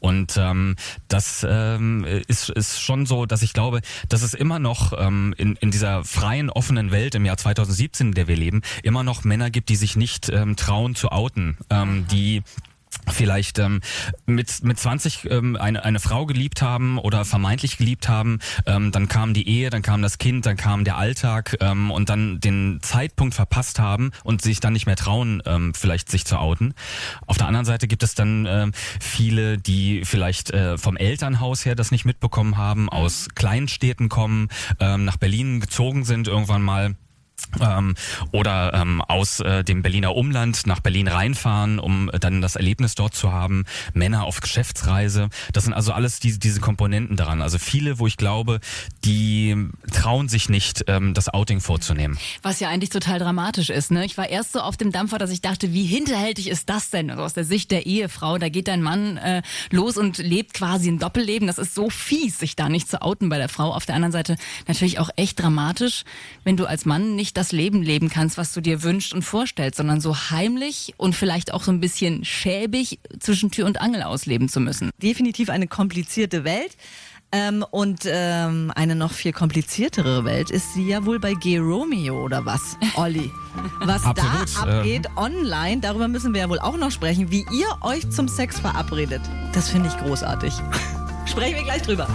[0.00, 0.76] Und ähm,
[1.08, 5.56] das ähm, ist, ist schon so, dass ich glaube, dass es immer noch ähm, in,
[5.56, 9.50] in dieser freien, offenen Welt im Jahr 2017, in der wir leben, immer noch Männer
[9.50, 12.42] gibt, die sich nicht ähm, trauen zu outen, ähm, die
[13.12, 13.80] vielleicht ähm,
[14.26, 19.08] mit mit 20 ähm, eine eine Frau geliebt haben oder vermeintlich geliebt haben, ähm, dann
[19.08, 22.78] kam die Ehe, dann kam das Kind, dann kam der Alltag ähm, und dann den
[22.82, 26.74] Zeitpunkt verpasst haben und sich dann nicht mehr trauen, ähm, vielleicht sich zu outen.
[27.26, 31.74] Auf der anderen Seite gibt es dann ähm, viele, die vielleicht äh, vom Elternhaus her
[31.74, 34.48] das nicht mitbekommen haben, aus Kleinstädten kommen,
[34.80, 36.96] ähm, nach Berlin gezogen sind irgendwann mal
[37.60, 37.94] ähm,
[38.32, 42.94] oder ähm, aus äh, dem Berliner Umland nach Berlin reinfahren, um äh, dann das Erlebnis
[42.94, 43.64] dort zu haben.
[43.92, 45.28] Männer auf Geschäftsreise.
[45.52, 47.42] Das sind also alles diese, diese Komponenten daran.
[47.42, 48.60] Also viele, wo ich glaube,
[49.04, 52.18] die trauen sich nicht, ähm, das Outing vorzunehmen.
[52.42, 53.90] Was ja eigentlich total dramatisch ist.
[53.90, 54.04] Ne?
[54.04, 57.10] Ich war erst so auf dem Dampfer, dass ich dachte, wie hinterhältig ist das denn?
[57.10, 60.88] Also aus der Sicht der Ehefrau, da geht dein Mann äh, los und lebt quasi
[60.88, 61.46] ein Doppelleben.
[61.46, 63.72] Das ist so fies, sich da nicht zu outen bei der Frau.
[63.72, 66.04] Auf der anderen Seite natürlich auch echt dramatisch,
[66.44, 69.78] wenn du als Mann nicht das Leben leben kannst, was du dir wünschst und vorstellst,
[69.78, 74.48] sondern so heimlich und vielleicht auch so ein bisschen schäbig zwischen Tür und Angel ausleben
[74.48, 74.90] zu müssen.
[75.02, 76.76] Definitiv eine komplizierte Welt.
[77.32, 81.58] Ähm, und ähm, eine noch viel kompliziertere Welt ist sie ja wohl bei G.
[81.58, 83.32] Romeo oder was, Olli?
[83.80, 87.66] Was Absolut, da abgeht online, darüber müssen wir ja wohl auch noch sprechen, wie ihr
[87.82, 89.22] euch zum Sex verabredet.
[89.52, 90.52] Das finde ich großartig.
[91.26, 92.08] Sprechen wir gleich drüber.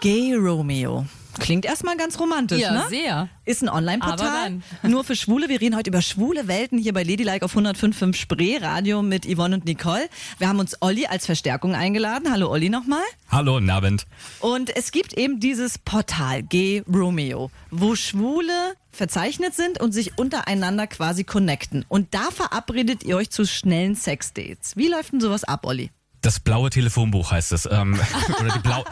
[0.00, 1.04] Gay Romeo.
[1.38, 2.84] Klingt erstmal ganz romantisch, Ja, ne?
[2.88, 3.28] sehr.
[3.44, 4.60] Ist ein Online-Portal.
[4.82, 5.48] Nur für Schwule.
[5.48, 9.56] Wir reden heute über schwule Welten hier bei Ladylike auf 105.5 Spree Radio mit Yvonne
[9.56, 10.08] und Nicole.
[10.38, 12.30] Wir haben uns Olli als Verstärkung eingeladen.
[12.32, 13.02] Hallo Olli nochmal.
[13.30, 14.06] Hallo, guten Abend.
[14.40, 20.86] Und es gibt eben dieses Portal Gay Romeo, wo Schwule verzeichnet sind und sich untereinander
[20.86, 21.84] quasi connecten.
[21.88, 24.76] Und da verabredet ihr euch zu schnellen Sexdates.
[24.76, 25.90] Wie läuft denn sowas ab, Olli?
[26.22, 27.68] Das blaue Telefonbuch heißt es.
[27.70, 27.98] Ähm,
[28.40, 28.84] oder die, blau,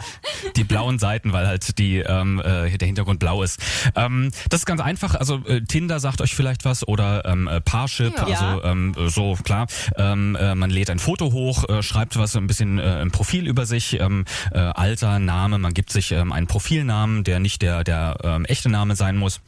[0.55, 3.59] die blauen Seiten, weil halt die, ähm, äh, der Hintergrund blau ist.
[3.95, 5.15] Ähm, das ist ganz einfach.
[5.15, 8.17] Also äh, Tinder sagt euch vielleicht was oder ähm, äh, Parship.
[8.17, 8.25] Ja.
[8.25, 9.67] Also ähm, so klar.
[9.97, 13.47] Ähm, äh, man lädt ein Foto hoch, äh, schreibt was ein bisschen äh, im Profil
[13.47, 15.57] über sich, ähm, äh, Alter, Name.
[15.59, 19.41] Man gibt sich ähm, einen Profilnamen, der nicht der der ähm, echte Name sein muss.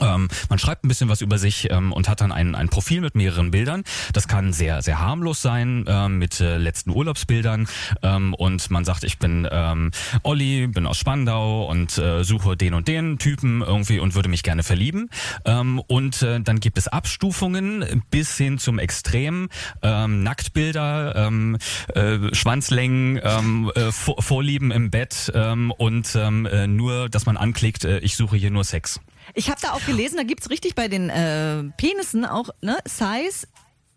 [0.00, 3.00] Ähm, man schreibt ein bisschen was über sich ähm, und hat dann ein, ein Profil
[3.00, 3.84] mit mehreren Bildern.
[4.12, 7.66] Das kann sehr sehr harmlos sein ähm, mit äh, letzten Urlaubsbildern
[8.02, 9.90] ähm, und man sagt, ich bin ähm,
[10.22, 14.44] Olli, bin aus Spandau und äh, suche den und den Typen irgendwie und würde mich
[14.44, 15.10] gerne verlieben.
[15.44, 19.48] Ähm, und äh, dann gibt es Abstufungen bis hin zum Extrem,
[19.82, 21.58] ähm, Nacktbilder, ähm,
[21.94, 27.36] äh, Schwanzlängen, ähm, äh, Vor Vorlieben im Bett ähm, und ähm, äh, nur, dass man
[27.36, 29.00] anklickt, äh, ich suche hier nur Sex.
[29.34, 33.46] Ich habe da auch gelesen, da gibt's richtig bei den äh, Penissen auch ne, Size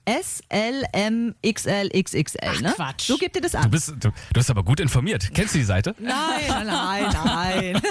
[0.06, 2.38] S, L, M, XL, XXL.
[2.46, 2.74] Ach, ne?
[2.76, 3.04] Quatsch.
[3.08, 3.72] So gibt ihr das Du an.
[3.72, 5.30] bist, du, du bist aber gut informiert.
[5.34, 5.96] Kennst du die Seite?
[6.00, 7.82] Nein, nein, nein.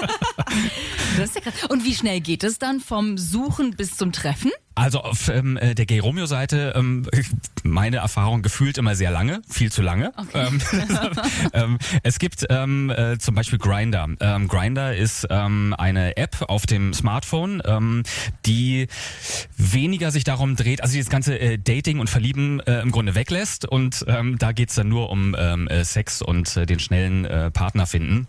[1.17, 1.53] Das ist ja krass.
[1.69, 4.51] Und wie schnell geht es dann vom Suchen bis zum Treffen?
[4.75, 7.07] Also auf ähm, äh, der Gay Romeo Seite ähm,
[7.63, 10.11] meine Erfahrung gefühlt immer sehr lange, viel zu lange.
[10.17, 10.47] Okay.
[10.47, 10.61] Ähm,
[11.53, 14.07] ähm, es gibt ähm, äh, zum Beispiel Grinder.
[14.19, 18.03] Ähm, Grinder ist ähm, eine App auf dem Smartphone, ähm,
[18.45, 18.87] die
[19.57, 23.65] weniger sich darum dreht, also das ganze äh, Dating und Verlieben äh, im Grunde weglässt
[23.65, 27.51] und ähm, da geht's dann nur um ähm, äh, Sex und äh, den schnellen äh,
[27.51, 28.27] Partner finden.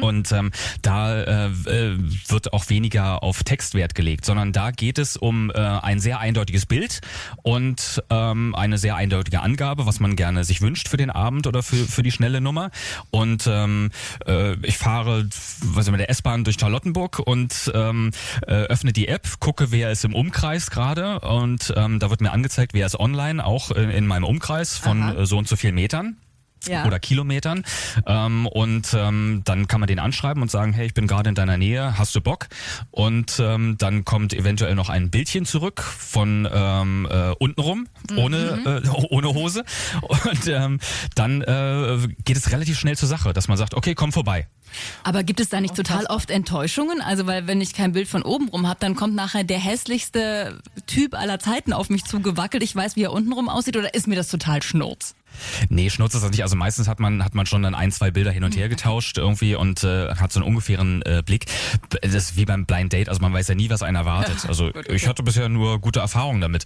[0.00, 5.16] Und ähm, da äh, äh, wird auch weniger auf Textwert gelegt, sondern da geht es
[5.16, 7.00] um äh, ein sehr eindeutiges Bild
[7.42, 11.62] und ähm, eine sehr eindeutige Angabe, was man gerne sich wünscht für den Abend oder
[11.62, 12.70] für, für die schnelle Nummer.
[13.10, 13.90] Und ähm,
[14.26, 15.28] äh, ich fahre
[15.60, 18.10] was mit der S-Bahn durch Charlottenburg und ähm,
[18.46, 22.32] äh, öffne die App, gucke, wer ist im Umkreis gerade und ähm, da wird mir
[22.32, 25.14] angezeigt, wer ist online, auch äh, in meinem Umkreis von Aha.
[25.14, 26.16] äh, so und so vielen Metern.
[26.66, 26.86] Ja.
[26.86, 27.64] oder Kilometern.
[28.06, 31.34] Ähm, und ähm, dann kann man den anschreiben und sagen, hey, ich bin gerade in
[31.34, 32.48] deiner Nähe, hast du Bock?
[32.90, 38.88] Und ähm, dann kommt eventuell noch ein Bildchen zurück von ähm, äh, untenrum, ohne, äh,
[39.10, 39.64] ohne Hose.
[40.02, 40.78] Und ähm,
[41.14, 44.46] dann äh, geht es relativ schnell zur Sache, dass man sagt, okay, komm vorbei.
[45.04, 47.00] Aber gibt es da nicht total oft Enttäuschungen?
[47.00, 50.60] Also, weil wenn ich kein Bild von oben rum habe, dann kommt nachher der hässlichste
[50.86, 52.62] Typ aller Zeiten auf mich zugewackelt.
[52.62, 55.14] Ich weiß, wie er untenrum aussieht, oder ist mir das total schnurz?
[55.68, 56.42] Nee, Schnurz ist das nicht.
[56.42, 59.18] Also meistens hat man hat man schon dann ein, zwei Bilder hin und her getauscht
[59.18, 61.46] irgendwie und äh, hat so einen ungefähren äh, Blick.
[61.88, 64.38] Das ist wie beim Blind Date, also man weiß ja nie, was einen erwartet.
[64.52, 66.64] Also ich hatte bisher nur gute Erfahrungen damit.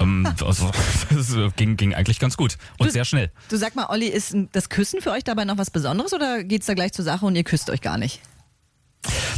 [0.00, 0.70] Ähm, also
[1.10, 3.30] es ging, ging eigentlich ganz gut und sehr schnell.
[3.48, 6.66] Du sag mal, Olli, ist das Küssen für euch dabei noch was Besonderes oder geht's
[6.66, 8.20] da gleich zur Sache und ihr küsst euch gar nicht?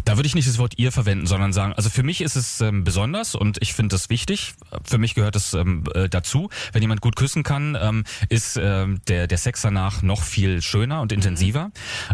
[0.05, 2.61] Da würde ich nicht das Wort ihr verwenden, sondern sagen, also für mich ist es
[2.61, 4.55] ähm, besonders und ich finde das wichtig.
[4.85, 6.49] Für mich gehört es ähm, äh, dazu.
[6.73, 11.01] Wenn jemand gut küssen kann, ähm, ist ähm, der, der Sex danach noch viel schöner
[11.01, 11.71] und intensiver.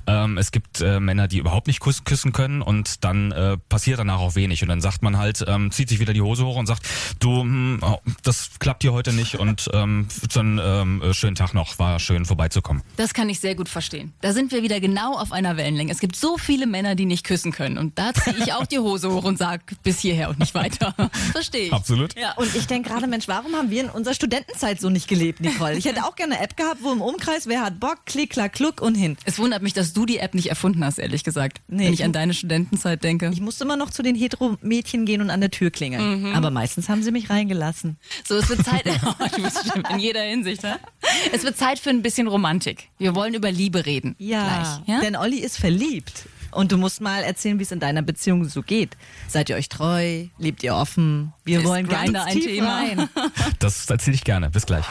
[0.07, 3.99] Ähm, es gibt äh, Männer, die überhaupt nicht kuss, küssen können und dann äh, passiert
[3.99, 4.63] danach auch wenig.
[4.63, 6.87] Und dann sagt man halt, ähm, zieht sich wieder die Hose hoch und sagt,
[7.21, 11.55] du, hm, oh, das klappt hier heute nicht und ähm, dann ähm, äh, schönen Tag
[11.55, 12.83] noch, war schön vorbeizukommen.
[12.97, 14.13] Das kann ich sehr gut verstehen.
[14.21, 15.93] Da sind wir wieder genau auf einer Wellenlänge.
[15.93, 17.79] Es gibt so viele Männer, die nicht küssen können.
[17.79, 20.95] Und da ziehe ich auch die Hose hoch und sag bis hierher und nicht weiter.
[21.33, 21.73] Verstehe ich.
[21.73, 22.19] Absolut.
[22.19, 22.33] Ja.
[22.37, 25.77] Und ich denke gerade, Mensch, warum haben wir in unserer Studentenzeit so nicht gelebt, Nicole?
[25.77, 28.53] Ich hätte auch gerne eine App gehabt, wo im Umkreis, wer hat Bock, klick, klack,
[28.55, 29.17] kluck und hin.
[29.25, 31.61] Es wundert mich, dass du die App nicht erfunden hast, ehrlich gesagt.
[31.69, 33.31] Nee, wenn ich- ich an deine Studentenzeit denke.
[33.33, 36.35] Ich musste immer noch zu den Hetero-Mädchen gehen und an der Tür klingeln.
[36.35, 37.97] Aber meistens haben sie mich reingelassen.
[38.27, 38.85] So, es wird Zeit.
[39.07, 40.79] Oh, in jeder Hinsicht, ha?
[41.33, 42.89] Es wird Zeit für ein bisschen Romantik.
[42.99, 44.15] Wir wollen über Liebe reden.
[44.19, 45.01] Ja, Gleich, ja?
[45.01, 46.27] denn Olli ist verliebt.
[46.57, 48.97] Und du musst mal erzählen, wie es in deiner Beziehung so geht.
[49.29, 50.25] Seid ihr euch treu?
[50.39, 51.33] Lebt ihr offen?
[51.45, 52.79] Wir Ist wollen ganz ein Thema?
[52.79, 53.09] rein.
[53.59, 54.51] Das erzähle ich gerne.
[54.51, 54.85] Bis gleich.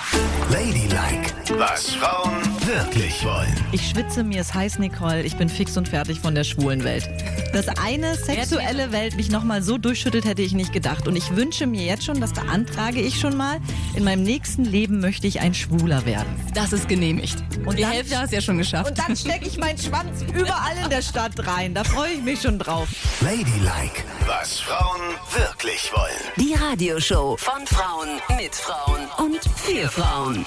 [0.52, 3.54] Ladylike, was Frauen wirklich wollen.
[3.72, 5.24] Ich schwitze, mir ist heiß, Nicole.
[5.24, 7.10] Ich bin fix und fertig von der schwulen Welt.
[7.54, 11.08] Dass eine sexuelle Welt mich nochmal so durchschüttelt, hätte ich nicht gedacht.
[11.08, 13.60] Und ich wünsche mir jetzt schon, das beantrage ich schon mal,
[13.96, 16.28] in meinem nächsten Leben möchte ich ein Schwuler werden.
[16.54, 17.38] Das ist genehmigt.
[17.60, 18.90] Und Und die dann- Hälfte hast du ja schon geschafft.
[18.90, 21.55] Und dann stecke ich meinen Schwanz überall in der Stadt rein.
[21.74, 22.90] Da freue ich mich schon drauf.
[23.22, 26.12] Ladylike, was Frauen wirklich wollen.
[26.38, 30.46] Die Radioshow von Frauen mit Frauen und für Frauen.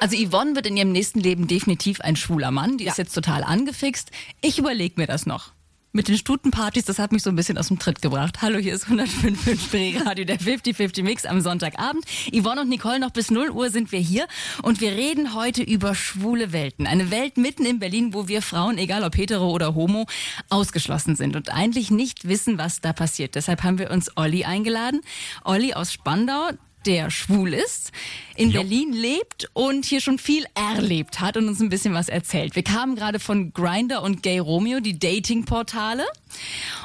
[0.00, 2.78] Also Yvonne wird in ihrem nächsten Leben definitiv ein schwuler Mann.
[2.78, 4.10] Die ist jetzt total angefixt.
[4.40, 5.55] Ich überlege mir das noch.
[5.96, 8.42] Mit den Stutenpartys, das hat mich so ein bisschen aus dem Tritt gebracht.
[8.42, 12.04] Hallo, hier ist 105.5 Spree-Radio, der 50-50 Mix am Sonntagabend.
[12.30, 14.26] Yvonne und Nicole, noch bis 0 Uhr sind wir hier
[14.62, 16.86] und wir reden heute über schwule Welten.
[16.86, 20.04] Eine Welt mitten in Berlin, wo wir Frauen, egal ob hetero oder homo,
[20.50, 23.34] ausgeschlossen sind und eigentlich nicht wissen, was da passiert.
[23.34, 25.00] Deshalb haben wir uns Olli eingeladen.
[25.44, 26.50] Olli aus Spandau,
[26.86, 27.92] der schwul ist,
[28.36, 28.60] in Jo.
[28.60, 32.54] Berlin lebt und hier schon viel erlebt hat und uns ein bisschen was erzählt.
[32.54, 36.04] Wir kamen gerade von Grinder und Gay Romeo, die Datingportale,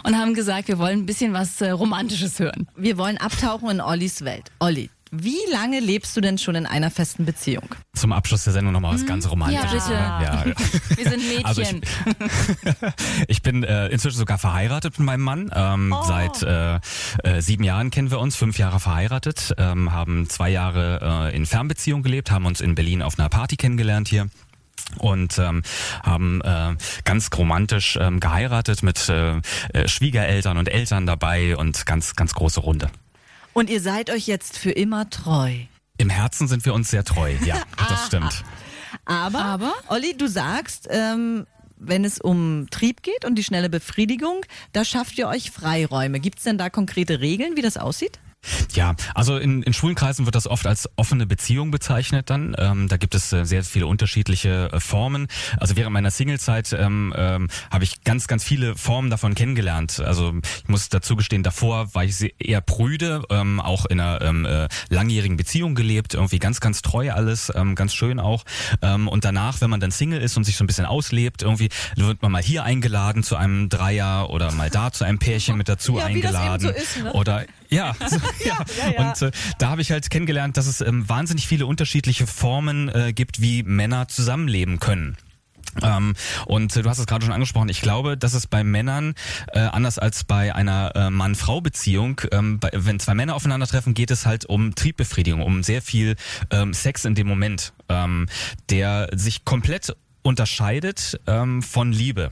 [0.03, 2.67] und haben gesagt, wir wollen ein bisschen was äh, Romantisches hören.
[2.75, 4.51] Wir wollen abtauchen in Ollis Welt.
[4.59, 7.75] Olli, wie lange lebst du denn schon in einer festen Beziehung?
[7.93, 9.89] Zum Abschluss der Sendung nochmal was ganz Romantisches.
[9.89, 10.45] Ja, ja.
[10.95, 11.45] Wir sind Mädchen.
[11.45, 11.75] Also ich,
[13.27, 15.51] ich bin äh, inzwischen sogar verheiratet mit meinem Mann.
[15.53, 16.79] Ähm, Seit äh,
[17.23, 21.45] äh, sieben Jahren kennen wir uns, fünf Jahre verheiratet, ähm, haben zwei Jahre äh, in
[21.45, 24.29] Fernbeziehung gelebt, haben uns in Berlin auf einer Party kennengelernt hier
[24.97, 25.63] und ähm,
[26.03, 29.41] haben äh, ganz romantisch ähm, geheiratet mit äh,
[29.73, 32.89] äh, Schwiegereltern und Eltern dabei und ganz ganz große Runde.
[33.53, 35.53] Und ihr seid euch jetzt für immer treu.
[35.97, 38.43] Im Herzen sind wir uns sehr treu, ja, das stimmt.
[39.05, 39.73] Aber, Aber?
[39.87, 41.45] Olli, du sagst, ähm,
[41.77, 46.19] wenn es um Trieb geht und die schnelle Befriedigung, da schafft ihr euch Freiräume.
[46.19, 48.19] Gibt es denn da konkrete Regeln, wie das aussieht?
[48.73, 52.55] Ja, also in, in schwulen Kreisen wird das oft als offene Beziehung bezeichnet dann.
[52.57, 55.27] Ähm, da gibt es äh, sehr viele unterschiedliche äh, Formen.
[55.59, 59.99] Also während meiner Singlezeit ähm, ähm, habe ich ganz, ganz viele Formen davon kennengelernt.
[59.99, 64.21] Also ich muss dazu gestehen, davor war ich sehr- eher prüde, ähm, auch in einer
[64.21, 68.43] ähm, äh, langjährigen Beziehung gelebt, irgendwie ganz, ganz treu alles, ähm, ganz schön auch.
[68.81, 71.69] Ähm, und danach, wenn man dann Single ist und sich so ein bisschen auslebt, irgendwie
[71.95, 75.69] wird man mal hier eingeladen zu einem Dreier oder mal da zu einem Pärchen mit
[75.69, 76.67] dazu Ja, eingeladen.
[76.67, 77.13] so ist, ne?
[77.13, 78.65] Oder ja, so, ja.
[78.97, 83.13] Und äh, da habe ich halt kennengelernt, dass es ähm, wahnsinnig viele unterschiedliche Formen äh,
[83.13, 85.17] gibt, wie Männer zusammenleben können.
[85.81, 86.15] Ähm,
[86.47, 87.69] und äh, du hast es gerade schon angesprochen.
[87.69, 89.13] Ich glaube, dass es bei Männern
[89.53, 94.25] äh, anders als bei einer äh, Mann-Frau-Beziehung, ähm, bei, wenn zwei Männer aufeinandertreffen, geht es
[94.25, 96.15] halt um Triebbefriedigung, um sehr viel
[96.49, 98.27] ähm, Sex in dem Moment, ähm,
[98.69, 102.31] der sich komplett unterscheidet ähm, von Liebe.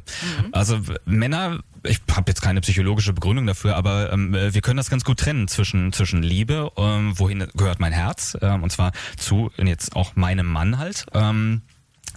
[0.51, 4.77] Also w- Männer, ich habe jetzt keine psychologische Begründung dafür, aber ähm, äh, wir können
[4.77, 8.91] das ganz gut trennen zwischen zwischen Liebe, ähm, wohin gehört mein Herz, ähm, und zwar
[9.17, 11.05] zu jetzt auch meinem Mann halt.
[11.13, 11.61] Ähm,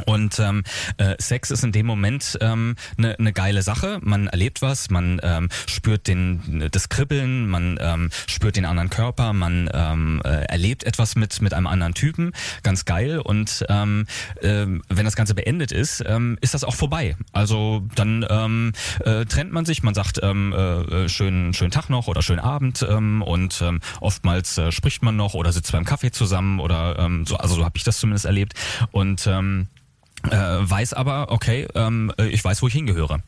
[0.06, 0.64] und ähm,
[0.96, 3.98] äh, Sex ist in dem Moment eine ähm, ne, ne geile Sache.
[4.02, 9.32] Man erlebt was, man ähm, spürt den das Kribbeln, man ähm, spürt den anderen Körper,
[9.32, 13.18] man ähm, äh, erlebt etwas mit mit einem anderen Typen, ganz geil.
[13.18, 14.06] Und ähm,
[14.42, 17.16] ähm, wenn das Ganze beendet ist, ähm, ist das auch vorbei.
[17.32, 18.72] Also dann ähm,
[19.04, 22.40] äh, trennt man sich, man sagt ähm, äh, äh, schönen schönen Tag noch oder schönen
[22.40, 26.98] Abend ähm, und ähm, oftmals äh, spricht man noch oder sitzt beim Kaffee zusammen oder
[26.98, 27.36] ähm, so.
[27.36, 28.54] Also so habe ich das zumindest erlebt
[28.90, 29.68] und ähm,
[30.30, 33.22] äh, weiß aber, okay, ähm, äh, ich weiß, wo ich hingehöre.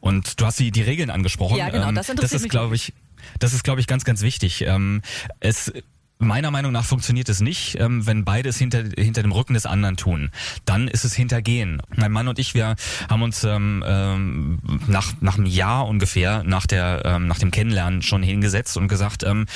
[0.00, 1.56] Und du hast die, die Regeln angesprochen.
[1.56, 2.92] Ja, genau, ähm, das interessiert das ist, glaube ich,
[3.38, 4.62] das ist, glaube ich, ganz, ganz wichtig.
[4.62, 5.02] Ähm,
[5.40, 5.72] es
[6.20, 9.66] Meiner Meinung nach funktioniert es nicht, ähm, wenn beide es hinter, hinter dem Rücken des
[9.66, 10.30] anderen tun.
[10.64, 11.80] Dann ist es Hintergehen.
[11.94, 12.74] Mein Mann und ich, wir
[13.08, 18.02] haben uns ähm, ähm, nach, nach einem Jahr ungefähr, nach, der, ähm, nach dem Kennenlernen
[18.02, 19.46] schon hingesetzt und gesagt, ähm,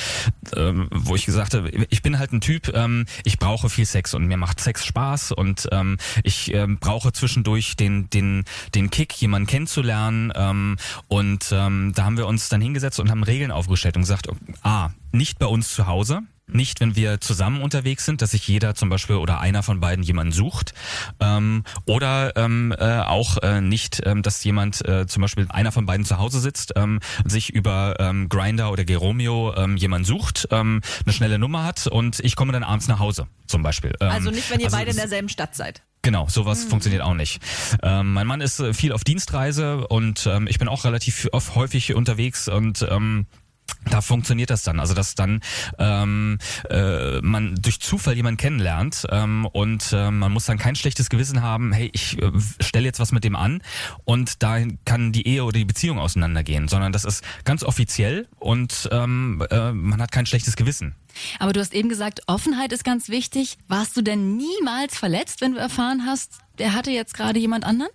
[0.55, 4.15] ähm, wo ich gesagt habe, ich bin halt ein Typ, ähm, ich brauche viel Sex
[4.15, 8.45] und mir macht Sex Spaß und ähm, ich ähm, brauche zwischendurch den, den,
[8.77, 10.33] den Kick, jemanden kennenzulernen.
[10.37, 10.77] Ähm,
[11.09, 14.29] und ähm, da haben wir uns dann hingesetzt und haben Regeln aufgestellt und gesagt,
[14.63, 16.23] ah, nicht bei uns zu Hause.
[16.55, 20.05] Nicht, wenn wir zusammen unterwegs sind, dass sich jeder zum Beispiel oder einer von beiden
[20.05, 20.75] jemanden sucht.
[21.21, 25.87] Ähm, oder ähm, äh, auch äh, nicht, ähm, dass jemand äh, zum Beispiel einer von
[25.87, 30.81] beiden zu Hause sitzt, ähm, sich über ähm, Grinder oder Geromeo ähm, jemanden sucht, ähm,
[31.05, 33.93] eine schnelle Nummer hat und ich komme dann abends nach Hause zum Beispiel.
[34.01, 35.83] Ähm, Also nicht, wenn ihr also beide in derselben Stadt seid.
[36.05, 37.41] Genau, sowas funktioniert auch nicht.
[37.81, 41.55] Ähm, mein Mann ist äh, viel auf Dienstreise und ähm, ich bin auch relativ oft,
[41.55, 43.27] häufig unterwegs und ähm,
[43.91, 44.81] da funktioniert das dann.
[44.81, 45.41] Also dass dann
[45.79, 46.39] ähm,
[46.71, 51.43] äh, man durch Zufall jemanden kennenlernt ähm, und äh, man muss dann kein schlechtes Gewissen
[51.43, 52.31] haben, hey, ich äh,
[52.61, 53.63] stelle jetzt was mit dem an
[54.05, 58.89] und dahin kann die Ehe oder die Beziehung auseinandergehen, sondern das ist ganz offiziell und
[58.93, 60.95] ähm, äh, man hat kein schlechtes Gewissen.
[61.39, 63.59] Aber du hast eben gesagt, Offenheit ist ganz wichtig.
[63.69, 67.91] Warst du denn niemals verletzt, wenn du erfahren hast, der hatte jetzt gerade jemand anderen?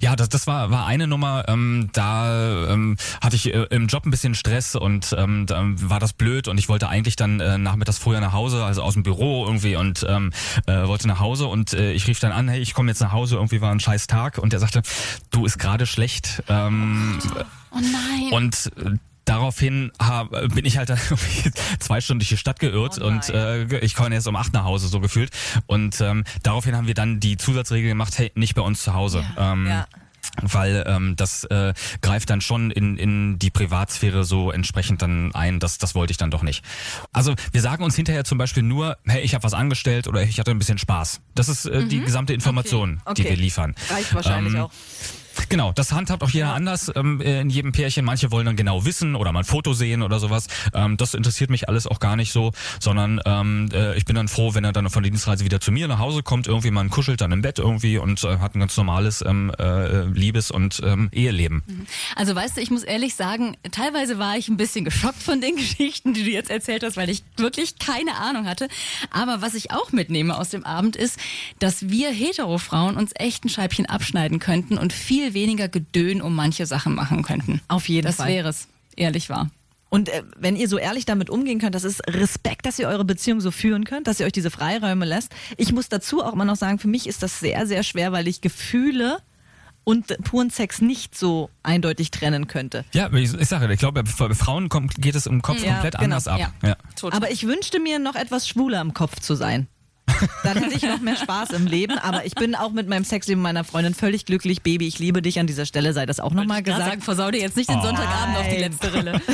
[0.00, 1.44] Ja, das, das war, war eine Nummer.
[1.48, 6.00] Ähm, da ähm, hatte ich äh, im Job ein bisschen Stress und ähm, da war
[6.00, 9.02] das blöd und ich wollte eigentlich dann äh, nachmittags früher nach Hause, also aus dem
[9.02, 10.32] Büro irgendwie und ähm,
[10.66, 13.12] äh, wollte nach Hause und äh, ich rief dann an, hey, ich komme jetzt nach
[13.12, 14.82] Hause, irgendwie war ein scheiß Tag und der sagte,
[15.30, 16.42] du ist gerade schlecht.
[16.48, 17.18] Ähm,
[17.70, 18.32] Oh nein.
[18.32, 20.92] und äh, Daraufhin hab, bin ich halt
[21.78, 24.64] zwei Stunden durch die Stadt geirrt Oh und äh, ich komme jetzt um acht nach
[24.64, 25.30] Hause, so gefühlt.
[25.66, 29.24] Und ähm, daraufhin haben wir dann die Zusatzregel gemacht, hey, nicht bei uns zu Hause.
[29.38, 29.86] Ähm, Ja.
[30.42, 35.60] Weil ähm, das äh, greift dann schon in, in die Privatsphäre so entsprechend dann ein.
[35.60, 36.64] Das, das wollte ich dann doch nicht.
[37.12, 40.40] Also wir sagen uns hinterher zum Beispiel nur, hey, ich habe was angestellt oder ich
[40.40, 41.20] hatte ein bisschen Spaß.
[41.36, 43.28] Das ist äh, die gesamte Information, die Okay.
[43.28, 43.76] wir liefern.
[43.90, 44.72] Reicht wahrscheinlich Ähm, auch.
[45.54, 48.04] Genau, das handhabt auch jeder anders ähm, in jedem Pärchen.
[48.04, 50.48] Manche wollen dann genau wissen oder mal ein Foto sehen oder sowas.
[50.72, 54.26] Ähm, das interessiert mich alles auch gar nicht so, sondern ähm, äh, ich bin dann
[54.26, 56.90] froh, wenn er dann von der Dienstreise wieder zu mir nach Hause kommt, irgendwie man
[56.90, 60.82] kuschelt dann im Bett irgendwie und äh, hat ein ganz normales ähm, äh, Liebes- und
[60.84, 61.62] ähm, Eheleben.
[62.16, 65.54] Also weißt du, ich muss ehrlich sagen, teilweise war ich ein bisschen geschockt von den
[65.54, 68.66] Geschichten, die du jetzt erzählt hast, weil ich wirklich keine Ahnung hatte.
[69.12, 71.16] Aber was ich auch mitnehme aus dem Abend ist,
[71.60, 76.66] dass wir Hetero-Frauen uns echt ein Scheibchen abschneiden könnten und viel weniger Gedön um manche
[76.66, 77.60] Sachen machen könnten.
[77.68, 78.28] Auf jeden das Fall.
[78.28, 79.50] wäre es, ehrlich wahr.
[79.90, 83.04] Und äh, wenn ihr so ehrlich damit umgehen könnt, das ist Respekt, dass ihr eure
[83.04, 85.32] Beziehung so führen könnt, dass ihr euch diese Freiräume lässt.
[85.56, 88.26] Ich muss dazu auch immer noch sagen, für mich ist das sehr, sehr schwer, weil
[88.26, 89.18] ich Gefühle
[89.84, 92.84] und puren Sex nicht so eindeutig trennen könnte.
[92.92, 95.94] Ja, ich, ich sage, ich glaube, bei Frauen kommt, geht es im Kopf Ja, komplett
[95.94, 96.40] genau, anders ab.
[96.40, 96.52] ja.
[96.68, 96.76] Ja.
[97.12, 99.68] Aber ich wünschte mir noch etwas schwuler im Kopf zu sein.
[100.42, 101.98] Dann hätte ich noch mehr Spaß im Leben.
[101.98, 104.62] Aber ich bin auch mit meinem Sexleben meiner Freundin völlig glücklich.
[104.62, 106.84] Baby, ich liebe dich an dieser Stelle, sei das auch nochmal gesagt.
[106.84, 108.70] sagen, versau dir jetzt nicht den Sonntagabend auf die Nein.
[108.72, 109.20] letzte Rille.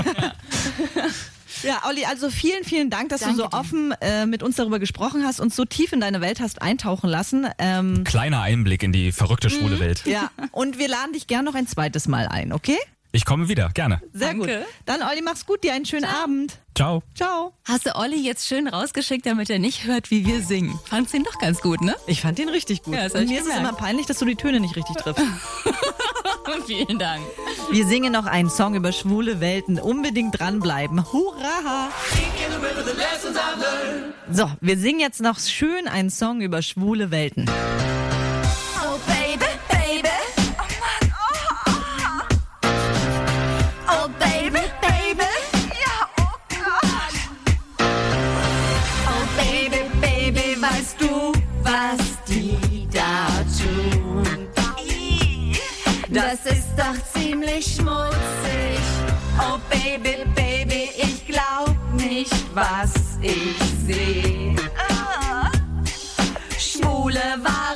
[1.63, 4.79] Ja, Olli, also vielen, vielen Dank, dass Danke du so offen äh, mit uns darüber
[4.79, 7.47] gesprochen hast, uns so tief in deine Welt hast eintauchen lassen.
[7.59, 9.81] Ähm, Kleiner Einblick in die verrückte schwule Mhm.
[9.81, 10.03] Welt.
[10.07, 12.79] ja, und wir laden dich gern noch ein zweites Mal ein, okay?
[13.13, 14.01] Ich komme wieder, gerne.
[14.13, 14.59] Sehr Danke.
[14.59, 14.67] gut.
[14.87, 16.59] Dann, Olli, mach's gut, dir einen schönen Abend.
[16.77, 17.03] Ciao.
[17.17, 17.53] Ciao.
[17.65, 20.79] Hast du Olli jetzt schön rausgeschickt, damit er nicht hört, wie wir singen?
[20.85, 21.97] Fand's ihn doch ganz gut, ne?
[22.07, 22.95] Ich fand den richtig gut.
[22.95, 25.23] Ja, und mir ist es immer peinlich, dass du die Töne nicht richtig triffst.
[26.67, 27.23] Vielen Dank.
[27.73, 29.79] Wir singen noch einen Song über schwule Welten.
[29.81, 31.13] Unbedingt dranbleiben.
[31.13, 31.91] Hurra!
[34.31, 37.47] So, wir singen jetzt noch schön einen Song über schwule Welten.
[56.81, 58.81] Doch ziemlich schmutzig.
[59.39, 64.55] Oh Baby, Baby, ich glaub nicht, was ich seh.
[66.59, 67.70] Schwule waren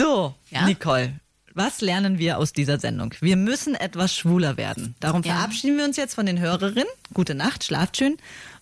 [0.00, 0.64] So, Ja?
[0.66, 1.12] Nicole.
[1.52, 3.12] Was lernen wir aus dieser Sendung?
[3.20, 4.94] Wir müssen etwas schwuler werden.
[5.00, 5.34] Darum Ja.
[5.34, 6.86] verabschieden wir uns jetzt von den Hörerinnen.
[7.12, 8.16] Gute Nacht, schlaft schön.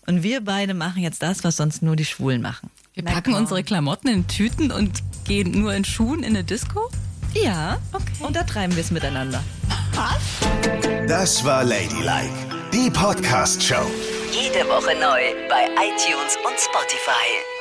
[0.06, 2.70] Und wir beide machen jetzt das, was sonst nur die Schwulen machen.
[2.94, 6.88] Wir packen unsere Klamotten in Tüten und gehen nur in Schuhen in eine Disco?
[7.34, 8.12] Ja, okay.
[8.20, 9.44] Und da treiben wir es miteinander.
[11.06, 12.32] Das war Ladylike,
[12.72, 13.86] die Podcast-Show.
[14.32, 17.57] Jede Woche neu bei iTunes und Spotify.